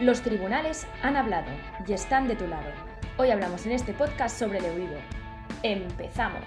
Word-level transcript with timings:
Los 0.00 0.22
tribunales 0.22 0.88
han 1.04 1.14
hablado 1.14 1.46
y 1.86 1.92
están 1.92 2.26
de 2.26 2.34
tu 2.34 2.48
lado. 2.48 2.68
Hoy 3.16 3.30
hablamos 3.30 3.64
en 3.64 3.70
este 3.70 3.92
podcast 3.92 4.36
sobre 4.36 4.58
el 4.58 4.64
Euribor. 4.64 4.98
¡Empezamos! 5.62 6.42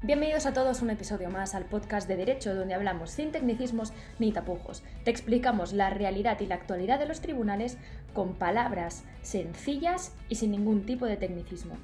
Bienvenidos 0.00 0.46
a 0.46 0.54
todos 0.54 0.80
un 0.80 0.88
episodio 0.88 1.28
más 1.28 1.54
al 1.54 1.66
podcast 1.66 2.08
de 2.08 2.16
Derecho 2.16 2.54
donde 2.54 2.72
hablamos 2.72 3.10
sin 3.10 3.30
tecnicismos 3.30 3.92
ni 4.18 4.32
tapujos. 4.32 4.82
Te 5.04 5.10
explicamos 5.10 5.74
la 5.74 5.90
realidad 5.90 6.40
y 6.40 6.46
la 6.46 6.54
actualidad 6.54 6.98
de 6.98 7.04
los 7.04 7.20
tribunales 7.20 7.76
con 8.14 8.36
palabras 8.36 9.04
sencillas 9.20 10.14
y 10.30 10.36
sin 10.36 10.52
ningún 10.52 10.86
tipo 10.86 11.04
de 11.04 11.18
tecnicismo. 11.18 11.76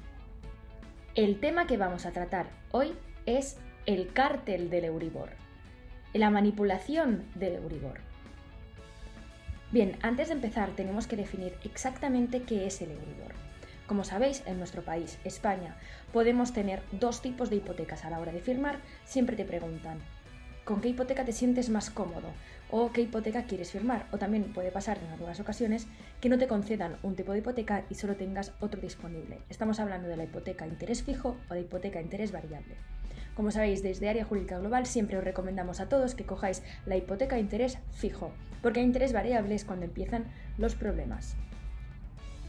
El 1.13 1.39
tema 1.39 1.67
que 1.67 1.77
vamos 1.77 2.07
a 2.07 2.11
tratar 2.11 2.47
hoy 2.71 2.95
es 3.27 3.57
el 3.85 4.11
cártel 4.11 4.71
del 4.71 4.85
Euribor, 4.85 5.29
la 6.13 6.31
manipulación 6.31 7.25
del 7.35 7.57
Euribor. 7.57 8.14
Bien, 9.75 9.97
antes 10.03 10.29
de 10.29 10.35
empezar 10.35 10.69
tenemos 10.73 11.05
que 11.05 11.17
definir 11.17 11.57
exactamente 11.65 12.43
qué 12.43 12.65
es 12.65 12.81
el 12.81 12.91
Euribor. 12.91 13.33
Como 13.87 14.05
sabéis, 14.05 14.41
en 14.45 14.57
nuestro 14.57 14.83
país, 14.83 15.19
España, 15.25 15.75
podemos 16.13 16.53
tener 16.53 16.81
dos 16.93 17.21
tipos 17.21 17.49
de 17.49 17.57
hipotecas 17.57 18.05
a 18.05 18.09
la 18.09 18.19
hora 18.19 18.31
de 18.31 18.39
firmar. 18.39 18.79
Siempre 19.03 19.35
te 19.35 19.43
preguntan, 19.43 19.99
¿con 20.63 20.79
qué 20.79 20.87
hipoteca 20.87 21.25
te 21.25 21.33
sientes 21.33 21.69
más 21.69 21.89
cómodo? 21.89 22.29
¿O 22.71 22.93
qué 22.93 23.01
hipoteca 23.01 23.47
quieres 23.47 23.73
firmar? 23.73 24.07
O 24.13 24.17
también 24.17 24.53
puede 24.53 24.71
pasar 24.71 24.97
en 24.97 25.09
algunas 25.09 25.41
ocasiones 25.41 25.87
que 26.21 26.29
no 26.29 26.37
te 26.37 26.47
concedan 26.47 26.95
un 27.03 27.17
tipo 27.17 27.33
de 27.33 27.39
hipoteca 27.39 27.83
y 27.89 27.95
solo 27.95 28.15
tengas 28.15 28.53
otro 28.61 28.79
disponible. 28.79 29.39
Estamos 29.49 29.81
hablando 29.81 30.07
de 30.07 30.15
la 30.15 30.23
hipoteca 30.23 30.65
interés 30.65 31.03
fijo 31.03 31.35
o 31.49 31.53
de 31.53 31.59
hipoteca 31.59 31.99
interés 31.99 32.31
variable. 32.31 32.77
Como 33.35 33.51
sabéis, 33.51 33.83
desde 33.83 34.07
Área 34.07 34.23
Jurídica 34.23 34.59
Global 34.59 34.85
siempre 34.85 35.17
os 35.17 35.23
recomendamos 35.23 35.81
a 35.81 35.89
todos 35.89 36.15
que 36.15 36.25
cojáis 36.25 36.63
la 36.85 36.95
hipoteca 36.95 37.35
de 37.35 37.41
interés 37.41 37.77
fijo, 37.91 38.31
porque 38.61 38.79
hay 38.79 38.85
interés 38.85 39.11
variable 39.11 39.55
es 39.55 39.65
cuando 39.65 39.85
empiezan 39.85 40.25
los 40.57 40.75
problemas. 40.75 41.35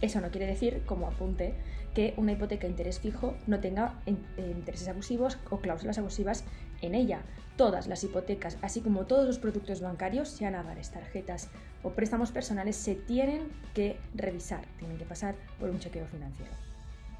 Eso 0.00 0.20
no 0.20 0.30
quiere 0.30 0.46
decir, 0.46 0.82
como 0.86 1.08
apunte, 1.08 1.54
que 1.94 2.14
una 2.18 2.32
hipoteca 2.32 2.62
de 2.62 2.70
interés 2.70 3.00
fijo 3.00 3.34
no 3.48 3.58
tenga 3.58 3.94
intereses 4.36 4.86
abusivos 4.86 5.38
o 5.50 5.58
cláusulas 5.58 5.98
abusivas 5.98 6.44
en 6.82 6.94
ella. 6.94 7.22
Todas 7.56 7.88
las 7.88 8.04
hipotecas, 8.04 8.58
así 8.62 8.80
como 8.80 9.06
todos 9.06 9.26
los 9.26 9.38
productos 9.38 9.80
bancarios, 9.80 10.28
sean 10.28 10.54
avares, 10.54 10.90
tarjetas 10.90 11.48
o 11.82 11.90
préstamos 11.90 12.30
personales, 12.30 12.76
se 12.76 12.94
tienen 12.94 13.48
que 13.74 13.98
revisar, 14.14 14.66
tienen 14.78 14.98
que 14.98 15.06
pasar 15.06 15.34
por 15.58 15.70
un 15.70 15.80
chequeo 15.80 16.06
financiero. 16.06 16.65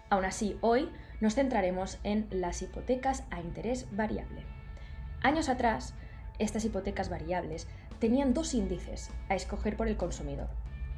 Aún 0.08 0.24
así, 0.24 0.56
hoy 0.60 0.88
nos 1.20 1.34
centraremos 1.34 1.98
en 2.04 2.28
las 2.30 2.62
hipotecas 2.62 3.24
a 3.30 3.40
interés 3.40 3.86
variable. 3.90 4.42
Años 5.22 5.48
atrás, 5.48 5.94
estas 6.38 6.64
hipotecas 6.64 7.08
variables 7.08 7.66
tenían 7.98 8.34
dos 8.34 8.54
índices 8.54 9.10
a 9.28 9.34
escoger 9.34 9.76
por 9.76 9.88
el 9.88 9.96
consumidor. 9.96 10.48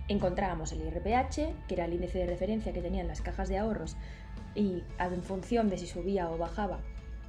Encontrábamos 0.09 0.73
el 0.73 0.81
IRPH, 0.81 1.67
que 1.67 1.75
era 1.75 1.85
el 1.85 1.95
índice 1.95 2.19
de 2.19 2.27
referencia 2.27 2.73
que 2.73 2.83
tenían 2.83 3.09
las 3.09 3.21
cajas 3.21 3.49
de 3.49 3.59
ahorros 3.59 3.97
y 4.55 4.83
en 4.99 5.23
función 5.23 5.69
de 5.69 5.79
si 5.79 5.87
subía 5.87 6.31
o 6.31 6.39
bajaba 6.39 6.81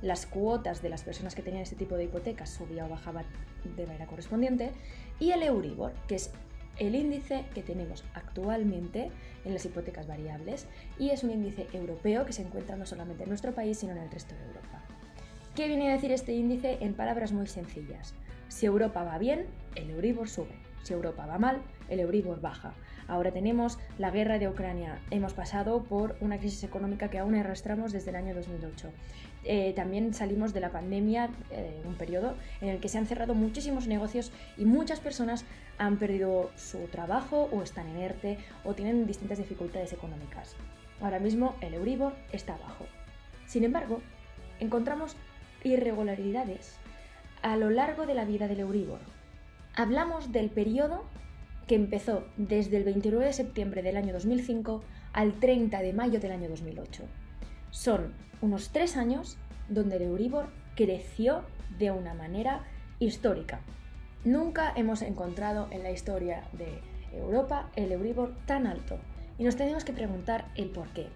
las 0.02 0.26
cuotas 0.26 0.82
de 0.82 0.90
las 0.90 1.04
personas 1.04 1.36
que 1.36 1.42
tenían 1.42 1.64
este 1.64 1.76
tipo 1.76 1.96
de 1.96 2.06
hipotecas 2.06 2.50
subía 2.50 2.86
o 2.86 2.90
bajaba 2.90 3.24
de 3.64 3.86
manera 3.86 4.08
correspondiente, 4.08 4.72
y 5.20 5.32
el 5.32 5.44
Euribor, 5.44 5.94
que 6.08 6.16
es 6.16 6.32
el 6.80 6.96
índice 6.96 7.46
que 7.54 7.62
tenemos 7.62 8.04
actualmente 8.14 9.12
en 9.46 9.54
las 9.54 9.66
hipotecas 9.66 10.08
variables 10.08 10.66
y 10.98 11.10
es 11.10 11.24
un 11.24 11.32
índice 11.32 11.68
europeo 11.74 12.26
que 12.26 12.34
se 12.34 12.42
encuentra 12.42 12.76
no 12.76 12.86
solamente 12.86 13.24
en 13.24 13.30
nuestro 13.30 13.54
país, 13.54 13.80
sino 13.80 13.92
en 13.92 14.00
el 14.00 14.12
resto 14.12 14.36
de 14.36 14.44
Europa. 14.46 14.84
¿Qué 15.56 15.68
viene 15.68 15.90
a 15.90 15.94
decir 15.94 16.12
este 16.12 16.34
índice 16.34 16.78
en 16.82 16.94
palabras 16.94 17.32
muy 17.32 17.48
sencillas? 17.48 18.14
Si 18.48 18.66
Europa 18.66 19.04
va 19.04 19.18
bien, 19.18 19.46
el 19.76 19.90
Euribor 19.90 20.30
sube. 20.30 20.56
Si 20.84 20.94
Europa 20.94 21.26
va 21.26 21.38
mal, 21.38 21.62
el 21.90 22.00
Euribor 22.00 22.42
baja. 22.42 22.74
Ahora 23.08 23.32
tenemos 23.32 23.80
la 23.98 24.12
guerra 24.12 24.40
de 24.40 24.48
Ucrania. 24.48 25.00
Hemos 25.12 25.34
pasado 25.34 25.84
por 25.84 26.16
una 26.22 26.38
crisis 26.38 26.64
económica 26.64 27.10
que 27.10 27.18
aún 27.18 27.36
arrastramos 27.36 27.92
desde 27.92 28.12
el 28.12 28.16
año 28.16 28.36
2008. 28.36 28.90
Eh, 29.46 29.74
también 29.76 30.14
salimos 30.14 30.54
de 30.54 30.60
la 30.60 30.72
pandemia, 30.72 31.30
eh, 31.50 31.82
un 31.86 31.96
periodo 31.96 32.36
en 32.62 32.70
el 32.70 32.80
que 32.80 32.88
se 32.88 32.98
han 32.98 33.08
cerrado 33.08 33.34
muchísimos 33.34 33.88
negocios 33.88 34.32
y 34.58 34.66
muchas 34.66 35.00
personas 35.00 35.44
han 35.80 35.98
perdido 35.98 36.52
su 36.56 36.78
trabajo 36.90 37.50
o 37.52 37.64
están 37.64 37.88
en 37.88 37.98
ERTE 37.98 38.38
o 38.64 38.76
tienen 38.76 39.08
distintas 39.08 39.40
dificultades 39.40 39.94
económicas. 39.94 40.56
Ahora 41.02 41.20
mismo 41.20 41.56
el 41.62 41.74
Euribor 41.74 42.14
está 42.32 42.58
bajo. 42.58 42.86
Sin 43.48 43.64
embargo, 43.64 44.02
encontramos 44.60 45.16
irregularidades 45.64 46.76
a 47.42 47.56
lo 47.56 47.70
largo 47.70 48.06
de 48.06 48.14
la 48.14 48.26
vida 48.26 48.48
del 48.48 48.60
Euribor. 48.60 49.00
Hablamos 49.76 50.32
del 50.32 50.50
periodo 50.50 51.06
que 51.66 51.76
empezó 51.76 52.26
desde 52.36 52.78
el 52.78 52.84
29 52.84 53.26
de 53.26 53.34
septiembre 53.34 53.82
del 53.82 53.96
año 53.96 54.12
2005 54.14 54.84
al 55.14 55.40
30 55.40 55.80
de 55.80 55.94
mayo 55.94 56.20
del 56.20 56.34
año 56.34 56.50
2008. 56.50 57.04
Son 57.72 58.14
unos 58.42 58.70
tres 58.70 58.98
años 58.98 59.38
donde 59.70 59.96
el 59.96 60.04
Euribor 60.04 60.50
creció 60.76 61.44
de 61.78 61.92
una 61.92 62.14
manera 62.14 62.66
histórica. 63.00 63.62
Nunca 64.26 64.74
hemos 64.76 65.02
encontrado 65.02 65.68
en 65.72 65.82
la 65.82 65.92
historia 65.92 66.44
de 66.52 66.82
Europa 67.14 67.70
el 67.78 67.94
Euribor 67.94 68.36
tan 68.46 68.68
alto 68.68 69.00
y 69.38 69.46
nos 69.46 69.56
tenemos 69.56 69.86
que 69.86 69.94
preguntar 69.94 70.50
el 70.56 70.70
por 70.70 70.90
qué. 70.90 71.08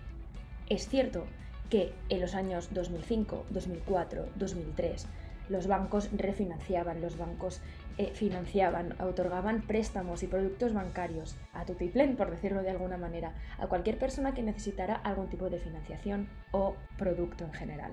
Es 0.69 0.87
cierto 0.87 1.25
que 1.69 1.93
en 2.07 2.21
los 2.21 2.33
años 2.33 2.69
2005, 2.73 3.47
2004, 3.49 4.29
2003 4.35 5.07
los 5.49 5.67
bancos 5.67 6.09
refinanciaban, 6.13 7.01
los 7.01 7.17
bancos 7.17 7.59
eh, 7.97 8.11
financiaban, 8.13 8.95
otorgaban 9.01 9.61
préstamos 9.63 10.23
y 10.23 10.27
productos 10.27 10.73
bancarios 10.73 11.35
a 11.51 11.65
tutiplén, 11.65 12.15
por 12.15 12.31
decirlo 12.31 12.63
de 12.63 12.69
alguna 12.69 12.97
manera, 12.97 13.33
a 13.59 13.67
cualquier 13.67 13.99
persona 13.99 14.33
que 14.33 14.43
necesitara 14.43 14.95
algún 14.95 15.27
tipo 15.27 15.49
de 15.49 15.59
financiación 15.59 16.29
o 16.51 16.75
producto 16.97 17.43
en 17.43 17.51
general. 17.51 17.91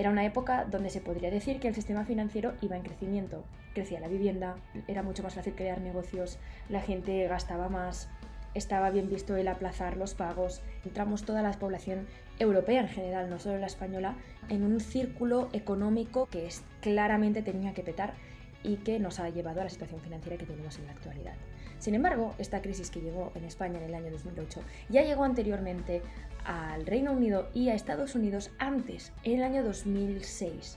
Era 0.00 0.08
una 0.08 0.24
época 0.24 0.64
donde 0.64 0.88
se 0.88 1.02
podría 1.02 1.30
decir 1.30 1.60
que 1.60 1.68
el 1.68 1.74
sistema 1.74 2.06
financiero 2.06 2.54
iba 2.62 2.74
en 2.74 2.82
crecimiento. 2.82 3.44
Crecía 3.74 4.00
la 4.00 4.08
vivienda, 4.08 4.56
era 4.88 5.02
mucho 5.02 5.22
más 5.22 5.34
fácil 5.34 5.54
crear 5.54 5.78
negocios, 5.78 6.38
la 6.70 6.80
gente 6.80 7.28
gastaba 7.28 7.68
más, 7.68 8.08
estaba 8.54 8.88
bien 8.88 9.10
visto 9.10 9.36
el 9.36 9.46
aplazar 9.46 9.98
los 9.98 10.14
pagos. 10.14 10.62
Entramos 10.86 11.24
toda 11.24 11.42
la 11.42 11.52
población 11.52 12.06
europea 12.38 12.80
en 12.80 12.88
general, 12.88 13.28
no 13.28 13.38
solo 13.38 13.58
la 13.58 13.66
española, 13.66 14.16
en 14.48 14.62
un 14.62 14.80
círculo 14.80 15.50
económico 15.52 16.24
que 16.30 16.46
es, 16.46 16.62
claramente 16.80 17.42
tenía 17.42 17.74
que 17.74 17.82
petar 17.82 18.14
y 18.62 18.76
que 18.76 18.98
nos 19.00 19.20
ha 19.20 19.28
llevado 19.28 19.60
a 19.60 19.64
la 19.64 19.70
situación 19.70 20.00
financiera 20.00 20.38
que 20.38 20.46
tenemos 20.46 20.78
en 20.78 20.86
la 20.86 20.92
actualidad. 20.92 21.34
Sin 21.80 21.94
embargo, 21.94 22.34
esta 22.38 22.60
crisis 22.60 22.90
que 22.90 23.00
llegó 23.00 23.32
en 23.34 23.44
España 23.44 23.78
en 23.78 23.84
el 23.84 23.94
año 23.94 24.12
2008 24.12 24.60
ya 24.90 25.02
llegó 25.02 25.24
anteriormente 25.24 26.02
al 26.44 26.86
Reino 26.86 27.12
Unido 27.12 27.48
y 27.54 27.70
a 27.70 27.74
Estados 27.74 28.14
Unidos 28.14 28.50
antes, 28.58 29.12
en 29.24 29.38
el 29.38 29.42
año 29.42 29.64
2006. 29.64 30.76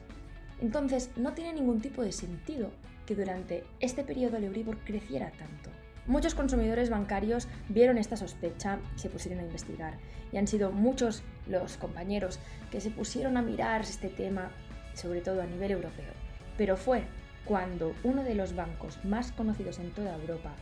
Entonces, 0.61 1.11
no 1.17 1.33
tiene 1.33 1.53
ningún 1.53 1.81
tipo 1.81 2.03
de 2.03 2.13
sentido 2.13 2.71
que 3.05 3.15
durante 3.15 3.65
este 3.81 4.05
periodo 4.05 4.37
el 4.37 4.45
Euribor 4.45 4.77
creciera 4.79 5.31
tanto. 5.31 5.69
Muchos 6.07 6.35
consumidores 6.35 6.89
bancarios 6.89 7.49
vieron 7.67 7.97
esta 7.97 8.15
sospecha 8.15 8.79
y 8.95 8.99
se 8.99 9.09
pusieron 9.09 9.41
a 9.41 9.45
investigar. 9.45 9.97
Y 10.31 10.37
han 10.37 10.47
sido 10.47 10.71
muchos 10.71 11.21
los 11.47 11.75
compañeros 11.75 12.39
que 12.71 12.79
se 12.79 12.91
pusieron 12.91 13.35
a 13.35 13.41
mirar 13.41 13.81
este 13.81 14.07
tema, 14.07 14.51
sobre 14.93 15.19
todo 15.19 15.41
a 15.41 15.45
nivel 15.45 15.71
europeo. 15.71 16.13
Pero 16.57 16.77
fue 16.77 17.03
cuando 17.43 17.93
uno 18.03 18.23
de 18.23 18.35
los 18.35 18.55
bancos 18.55 19.03
más 19.03 19.33
conocidos 19.33 19.79
en 19.79 19.91
toda 19.91 20.15
Europa, 20.15 20.53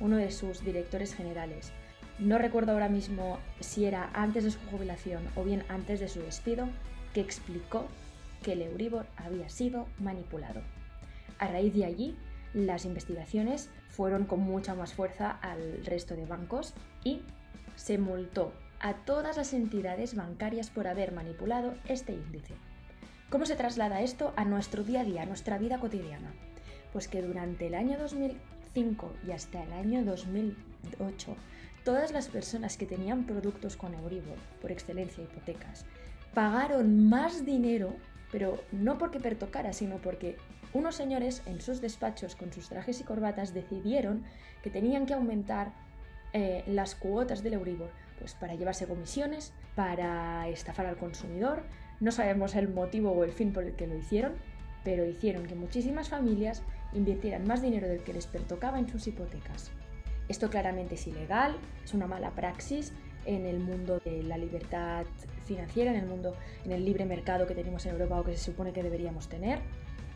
uno 0.00 0.16
de 0.16 0.30
sus 0.30 0.64
directores 0.64 1.14
generales, 1.14 1.72
no 2.18 2.36
recuerdo 2.36 2.72
ahora 2.72 2.90
mismo 2.90 3.38
si 3.60 3.86
era 3.86 4.10
antes 4.12 4.44
de 4.44 4.50
su 4.50 4.58
jubilación 4.70 5.22
o 5.36 5.44
bien 5.44 5.64
antes 5.68 6.00
de 6.00 6.08
su 6.08 6.20
despido, 6.20 6.68
que 7.14 7.22
explicó 7.22 7.86
que 8.42 8.52
el 8.52 8.62
Euribor 8.62 9.06
había 9.16 9.48
sido 9.48 9.86
manipulado. 9.98 10.60
A 11.38 11.48
raíz 11.48 11.74
de 11.74 11.86
allí, 11.86 12.16
las 12.52 12.84
investigaciones 12.84 13.70
fueron 13.88 14.26
con 14.26 14.40
mucha 14.40 14.74
más 14.74 14.92
fuerza 14.92 15.30
al 15.30 15.84
resto 15.84 16.14
de 16.14 16.26
bancos 16.26 16.74
y 17.04 17.22
se 17.74 17.96
multó 17.96 18.52
a 18.80 18.94
todas 18.94 19.38
las 19.38 19.54
entidades 19.54 20.14
bancarias 20.14 20.68
por 20.68 20.88
haber 20.88 21.12
manipulado 21.12 21.74
este 21.86 22.12
índice. 22.12 22.54
¿Cómo 23.30 23.46
se 23.46 23.56
traslada 23.56 24.02
esto 24.02 24.34
a 24.36 24.44
nuestro 24.44 24.84
día 24.84 25.00
a 25.00 25.04
día, 25.04 25.22
a 25.22 25.26
nuestra 25.26 25.56
vida 25.56 25.78
cotidiana? 25.78 26.34
Pues 26.92 27.08
que 27.08 27.22
durante 27.22 27.68
el 27.68 27.74
año 27.74 27.96
2005 28.74 29.12
y 29.26 29.32
hasta 29.32 29.62
el 29.62 29.72
año 29.72 30.04
2008, 30.04 31.36
todas 31.84 32.12
las 32.12 32.28
personas 32.28 32.76
que 32.76 32.86
tenían 32.86 33.24
productos 33.24 33.76
con 33.76 33.94
Euribor, 33.94 34.38
por 34.60 34.70
excelencia 34.70 35.24
hipotecas, 35.24 35.84
pagaron 36.34 37.08
más 37.08 37.44
dinero, 37.44 37.94
pero 38.30 38.62
no 38.72 38.98
porque 38.98 39.18
pertocara, 39.18 39.72
sino 39.72 39.96
porque 39.96 40.36
unos 40.72 40.94
señores 40.94 41.42
en 41.46 41.60
sus 41.60 41.80
despachos 41.80 42.36
con 42.36 42.52
sus 42.52 42.68
trajes 42.68 43.00
y 43.00 43.04
corbatas 43.04 43.54
decidieron 43.54 44.24
que 44.62 44.70
tenían 44.70 45.06
que 45.06 45.14
aumentar 45.14 45.72
eh, 46.32 46.62
las 46.68 46.94
cuotas 46.94 47.42
del 47.42 47.54
Euribor, 47.54 47.90
pues 48.18 48.34
para 48.34 48.54
llevarse 48.54 48.86
comisiones, 48.86 49.52
para 49.74 50.46
estafar 50.48 50.86
al 50.86 50.96
consumidor, 50.96 51.64
no 51.98 52.12
sabemos 52.12 52.54
el 52.54 52.68
motivo 52.68 53.10
o 53.10 53.24
el 53.24 53.32
fin 53.32 53.52
por 53.52 53.64
el 53.64 53.74
que 53.74 53.88
lo 53.88 53.96
hicieron, 53.96 54.34
pero 54.84 55.04
hicieron 55.04 55.46
que 55.46 55.54
muchísimas 55.56 56.08
familias 56.08 56.62
invirtieran 56.92 57.46
más 57.46 57.62
dinero 57.62 57.88
del 57.88 58.02
que 58.02 58.12
les 58.12 58.26
pertocaba 58.26 58.78
en 58.78 58.88
sus 58.88 59.06
hipotecas. 59.06 59.70
Esto 60.28 60.48
claramente 60.48 60.94
es 60.94 61.06
ilegal, 61.06 61.56
es 61.84 61.94
una 61.94 62.06
mala 62.06 62.30
praxis 62.30 62.92
en 63.26 63.46
el 63.46 63.58
mundo 63.58 64.00
de 64.04 64.22
la 64.22 64.38
libertad 64.38 65.04
financiera, 65.44 65.90
en 65.90 65.98
el 65.98 66.06
mundo, 66.06 66.36
en 66.64 66.72
el 66.72 66.84
libre 66.84 67.04
mercado 67.04 67.46
que 67.46 67.54
tenemos 67.54 67.84
en 67.86 67.92
Europa 67.92 68.20
o 68.20 68.24
que 68.24 68.36
se 68.36 68.44
supone 68.44 68.72
que 68.72 68.82
deberíamos 68.82 69.28
tener. 69.28 69.60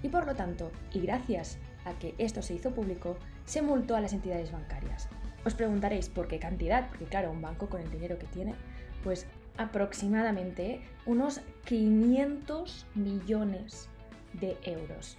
Y 0.03 0.09
por 0.09 0.27
lo 0.27 0.35
tanto, 0.35 0.71
y 0.93 1.01
gracias 1.01 1.59
a 1.85 1.99
que 1.99 2.15
esto 2.19 2.43
se 2.43 2.55
hizo 2.55 2.75
público, 2.75 3.17
se 3.45 3.63
multó 3.63 3.97
a 3.97 4.01
las 4.01 4.13
entidades 4.13 4.53
bancarias. 4.53 5.09
Os 5.45 5.55
preguntaréis 5.55 6.09
por 6.09 6.29
qué 6.29 6.39
cantidad, 6.39 6.89
porque 6.89 7.07
claro, 7.07 7.31
un 7.31 7.43
banco 7.43 7.69
con 7.69 7.81
el 7.81 7.91
dinero 7.91 8.19
que 8.19 8.27
tiene, 8.27 8.55
pues 9.03 9.27
aproximadamente 9.57 10.81
unos 11.07 11.41
500 11.67 12.87
millones 12.95 13.89
de 14.35 14.57
euros. 14.65 15.17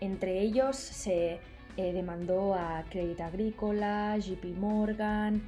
Entre 0.00 0.40
ellos 0.40 0.76
se 0.76 1.40
eh, 1.76 1.92
demandó 1.92 2.54
a 2.54 2.84
Crédit 2.90 3.20
Agrícola, 3.20 4.16
JP 4.18 4.44
Morgan, 4.58 5.42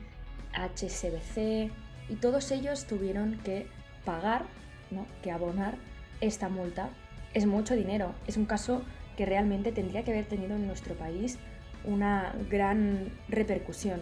HSBC 0.53 1.71
y 2.09 2.15
todos 2.21 2.51
ellos 2.51 2.87
tuvieron 2.87 3.39
que 3.45 3.67
pagar, 4.05 4.45
¿no? 4.91 5.07
que 5.23 5.31
abonar 5.31 5.77
esta 6.21 6.49
multa. 6.49 6.91
Es 7.35 7.47
mucho 7.47 7.75
dinero, 7.77 8.15
es 8.27 8.37
un 8.37 8.47
caso 8.47 8.83
que 9.17 9.27
realmente 9.27 9.73
tendría 9.73 10.05
que 10.05 10.13
haber 10.13 10.27
tenido 10.27 10.57
en 10.57 10.67
nuestro 10.67 10.95
país 10.95 11.39
una 11.85 12.35
gran 12.49 13.11
repercusión. 13.29 14.01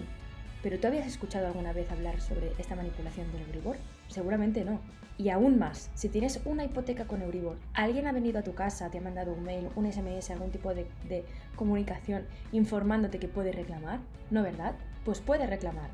¿Pero 0.66 0.80
tú 0.80 0.88
habías 0.88 1.06
escuchado 1.06 1.46
alguna 1.46 1.72
vez 1.72 1.88
hablar 1.92 2.20
sobre 2.20 2.50
esta 2.58 2.74
manipulación 2.74 3.30
del 3.30 3.42
Euribor? 3.42 3.76
Seguramente 4.08 4.64
no. 4.64 4.80
Y 5.16 5.28
aún 5.28 5.60
más, 5.60 5.92
si 5.94 6.08
tienes 6.08 6.40
una 6.44 6.64
hipoteca 6.64 7.04
con 7.04 7.22
Euribor, 7.22 7.56
alguien 7.72 8.08
ha 8.08 8.12
venido 8.12 8.40
a 8.40 8.42
tu 8.42 8.52
casa, 8.52 8.90
te 8.90 8.98
ha 8.98 9.00
mandado 9.00 9.32
un 9.32 9.44
mail, 9.44 9.68
un 9.76 9.86
SMS, 9.86 10.28
algún 10.32 10.50
tipo 10.50 10.74
de, 10.74 11.24
comunicación 11.54 12.26
informándote 12.50 13.20
que 13.20 13.28
puedes 13.28 13.54
reclamar, 13.54 14.00
¿no 14.32 14.42
verdad? 14.42 14.74
Pues 15.04 15.20
puedes 15.20 15.48
reclamar. 15.48 15.88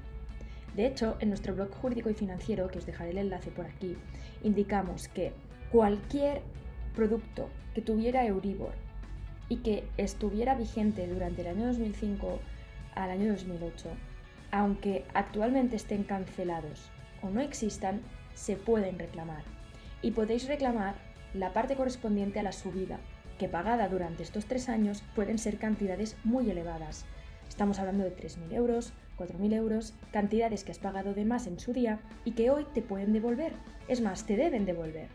De 0.74 0.86
hecho, 0.86 1.18
en 1.20 1.28
nuestro 1.28 1.54
blog 1.54 1.70
jurídico 1.74 2.08
y 2.08 2.14
financiero, 2.14 2.68
que 2.68 2.78
os 2.78 2.86
dejaré 2.86 3.10
el 3.10 3.18
enlace 3.18 3.50
por 3.50 3.66
aquí, 3.66 3.98
indicamos 4.42 5.08
que 5.08 5.34
cualquier 5.70 6.40
producto 6.96 7.50
que 7.74 7.82
tuviera 7.82 8.24
Euribor 8.24 8.72
y 9.50 9.56
que 9.56 9.84
estuviera 9.98 10.54
vigente 10.54 11.06
durante 11.08 11.42
el 11.42 11.48
año 11.48 11.66
2005 11.66 12.38
al 12.94 13.10
año 13.10 13.32
2008, 13.32 13.90
aunque 14.52 15.04
actualmente 15.14 15.74
estén 15.74 16.04
cancelados 16.04 16.90
o 17.22 17.30
no 17.30 17.40
existan, 17.40 18.02
se 18.34 18.56
pueden 18.56 18.98
reclamar. 18.98 19.42
Y 20.02 20.12
podéis 20.12 20.46
reclamar 20.46 20.94
la 21.34 21.52
parte 21.52 21.74
correspondiente 21.74 22.38
a 22.38 22.42
la 22.42 22.52
subida, 22.52 23.00
que 23.38 23.48
pagada 23.48 23.88
durante 23.88 24.22
estos 24.22 24.46
tres 24.46 24.68
años 24.68 25.02
pueden 25.16 25.38
ser 25.38 25.58
cantidades 25.58 26.16
muy 26.22 26.50
elevadas. 26.50 27.06
Estamos 27.48 27.78
hablando 27.78 28.04
de 28.04 28.14
3.000 28.14 28.52
euros, 28.52 28.92
4.000 29.18 29.54
euros, 29.54 29.94
cantidades 30.12 30.64
que 30.64 30.72
has 30.72 30.78
pagado 30.78 31.14
de 31.14 31.24
más 31.24 31.46
en 31.46 31.58
su 31.58 31.72
día 31.72 32.00
y 32.24 32.32
que 32.32 32.50
hoy 32.50 32.66
te 32.74 32.82
pueden 32.82 33.12
devolver. 33.12 33.52
Es 33.88 34.00
más, 34.00 34.26
te 34.26 34.36
deben 34.36 34.66
devolver. 34.66 35.08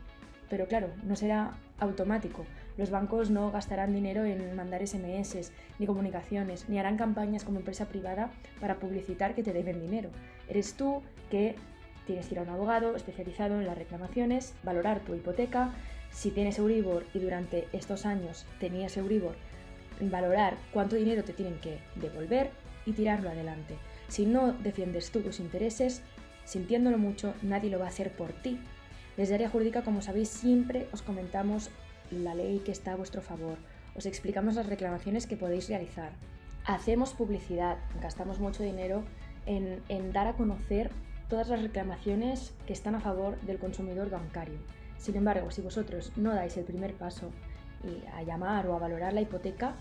Pero 0.49 0.67
claro, 0.67 0.89
no 1.03 1.15
será 1.15 1.57
automático. 1.79 2.45
Los 2.77 2.91
bancos 2.91 3.31
no 3.31 3.51
gastarán 3.51 3.93
dinero 3.93 4.23
en 4.23 4.55
mandar 4.55 4.85
SMS, 4.85 5.51
ni 5.79 5.87
comunicaciones, 5.87 6.69
ni 6.69 6.77
harán 6.77 6.95
campañas 6.95 7.43
como 7.43 7.57
empresa 7.57 7.85
privada 7.85 8.29
para 8.61 8.75
publicitar 8.75 9.33
que 9.33 9.43
te 9.43 9.51
deben 9.51 9.81
dinero. 9.81 10.09
Eres 10.47 10.75
tú 10.75 11.01
que 11.31 11.55
tienes 12.05 12.27
que 12.27 12.35
ir 12.35 12.39
a 12.39 12.43
un 12.43 12.49
abogado 12.49 12.95
especializado 12.95 13.59
en 13.59 13.65
las 13.65 13.77
reclamaciones, 13.77 14.53
valorar 14.63 14.99
tu 15.01 15.15
hipoteca, 15.15 15.71
si 16.11 16.31
tienes 16.31 16.59
Euribor 16.59 17.05
y 17.13 17.19
durante 17.19 17.67
estos 17.73 18.05
años 18.05 18.45
tenías 18.59 18.95
Euribor, 18.95 19.35
valorar 19.99 20.55
cuánto 20.71 20.95
dinero 20.95 21.23
te 21.23 21.33
tienen 21.33 21.59
que 21.59 21.79
devolver 21.95 22.51
y 22.85 22.93
tirarlo 22.93 23.29
adelante. 23.29 23.75
Si 24.07 24.25
no 24.25 24.53
defiendes 24.53 25.11
tú 25.11 25.21
tus 25.21 25.39
intereses, 25.39 26.01
sintiéndolo 26.45 26.97
mucho, 26.97 27.33
nadie 27.41 27.69
lo 27.69 27.79
va 27.79 27.85
a 27.85 27.89
hacer 27.89 28.11
por 28.11 28.31
ti. 28.31 28.59
Desde 29.17 29.35
área 29.35 29.49
jurídica, 29.49 29.81
como 29.81 30.01
sabéis, 30.01 30.29
siempre 30.29 30.87
os 30.93 31.01
comentamos 31.01 31.71
la 32.11 32.35
ley 32.35 32.59
que 32.59 32.71
está 32.71 32.93
a 32.93 32.95
vuestro 32.95 33.21
favor, 33.21 33.57
os 33.95 34.05
explicamos 34.05 34.55
las 34.55 34.67
reclamaciones 34.67 35.25
que 35.25 35.37
podéis 35.37 35.67
realizar. 35.69 36.11
Hacemos 36.65 37.13
publicidad, 37.13 37.77
gastamos 38.01 38.39
mucho 38.39 38.63
dinero 38.63 39.03
en, 39.45 40.11
dar 40.13 40.27
a 40.27 40.33
conocer 40.33 40.91
todas 41.29 41.49
las 41.49 41.61
reclamaciones 41.61 42.53
que 42.65 42.73
están 42.73 42.95
a 42.95 42.99
favor 42.99 43.39
del 43.41 43.57
consumidor 43.57 44.09
bancario. 44.09 44.59
Sin 44.97 45.15
embargo, 45.15 45.51
si 45.51 45.61
vosotros 45.61 46.11
no 46.15 46.33
dais 46.33 46.57
el 46.57 46.65
primer 46.65 46.93
paso 46.93 47.31
y 47.83 48.05
a 48.07 48.23
llamar 48.23 48.67
o 48.67 48.75
a 48.75 48.79
valorar 48.79 49.13
la 49.13 49.21
hipoteca, 49.21 49.75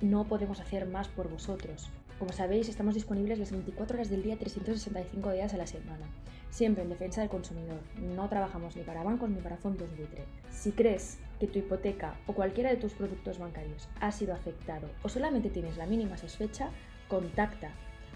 no 0.00 0.24
podemos 0.24 0.60
hacer 0.60 0.86
más 0.86 1.08
por 1.08 1.28
vosotros. 1.28 1.90
Como 2.18 2.32
sabéis, 2.32 2.68
estamos 2.68 2.94
disponibles 2.94 3.38
las 3.38 3.50
24 3.50 3.96
horas 3.96 4.08
del 4.08 4.22
día, 4.22 4.38
365 4.38 5.32
días 5.32 5.52
a 5.52 5.58
la 5.58 5.66
semana, 5.66 6.06
siempre 6.50 6.82
en 6.82 6.88
defensa 6.88 7.20
del 7.20 7.28
consumidor. 7.28 7.80
No 8.00 8.28
trabajamos 8.28 8.76
ni 8.76 8.82
para 8.82 9.02
bancos 9.02 9.28
ni 9.28 9.40
para 9.40 9.58
fondos 9.58 9.94
buitre. 9.96 10.24
Si 10.50 10.72
crees 10.72 11.18
que 11.38 11.46
tu 11.46 11.58
hipoteca 11.58 12.14
o 12.26 12.32
cualquiera 12.32 12.70
de 12.70 12.76
tus 12.76 12.92
productos 12.92 13.38
bancarios 13.38 13.88
ha 14.00 14.12
sido 14.12 14.34
afectado 14.34 14.88
o 15.02 15.08
solamente 15.08 15.50
tienes 15.50 15.76
la 15.76 15.86
mínima 15.86 16.16
sospecha, 16.16 16.70
contacta, 17.08 17.70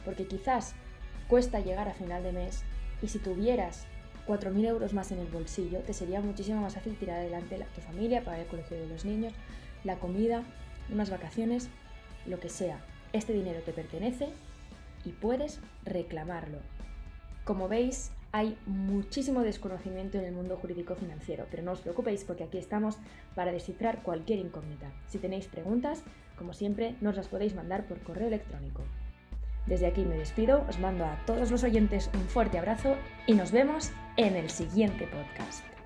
porque 0.05 0.27
quizás 0.27 0.75
cuesta 1.29 1.61
llegar 1.61 1.89
a 1.89 1.95
final 1.95 2.23
de 2.23 2.33
mes 2.33 2.63
y 3.03 3.09
si 3.09 3.19
tuvieras 3.19 3.87
4.000 4.27 4.67
euros 4.67 4.93
más 4.93 5.13
en 5.13 5.19
el 5.19 5.27
bolsillo, 5.27 5.81
te 5.81 5.93
sería 5.93 6.21
muchísimo 6.21 6.61
más 6.61 6.75
fácil 6.75 6.97
tirar 6.97 7.19
adelante 7.19 7.65
tu 7.75 7.81
familia, 7.81 8.23
pagar 8.23 8.41
el 8.41 8.47
colegio 8.47 8.79
de 8.79 8.87
los 8.87 9.05
niños, 9.05 9.33
la 9.85 9.97
comida, 9.99 10.43
unas 10.91 11.11
vacaciones, 11.11 11.69
lo 12.27 12.39
que 12.39 12.49
sea. 12.49 12.81
Este 13.13 13.33
dinero 13.33 13.61
te 13.63 13.73
pertenece 13.73 14.29
y 15.05 15.11
puedes 15.11 15.61
reclamarlo. 15.85 16.59
Como 17.45 17.69
veis, 17.69 18.13
hay 18.33 18.57
muchísimo 18.67 19.43
desconocimiento 19.43 20.19
en 20.19 20.25
el 20.25 20.33
mundo 20.33 20.57
jurídico 20.57 20.95
financiero, 20.95 21.47
pero 21.51 21.63
no 21.63 21.73
os 21.73 21.81
preocupéis 21.81 22.25
porque 22.25 22.45
aquí 22.45 22.59
estamos 22.59 22.97
para 23.35 23.53
descifrar 23.53 24.03
cualquier 24.03 24.39
incógnita. 24.39 24.93
Si 25.09 25.19
tenéis 25.19 25.47
preguntas, 25.47 26.03
como 26.39 26.53
siempre, 26.53 26.95
nos 27.01 27.17
las 27.17 27.29
podéis 27.29 27.55
mandar 27.55 27.87
por 27.87 28.01
correo 28.01 28.29
electrónico. 28.29 28.83
Desde 29.67 29.87
aquí 29.87 30.05
me 30.05 30.17
despido, 30.17 30.65
os 30.69 30.79
mando 30.79 31.05
a 31.05 31.19
todos 31.27 31.51
los 31.51 31.65
oyentes 31.65 32.11
un 32.15 32.27
fuerte 32.29 32.59
abrazo 32.59 32.97
y 33.27 33.35
nos 33.35 33.53
vemos 33.53 33.93
en 34.17 34.37
el 34.37 34.49
siguiente 34.49 35.07
podcast. 35.07 35.80